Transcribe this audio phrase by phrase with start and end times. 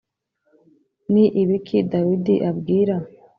[1.13, 2.95] Ni ibiki dawidi abwira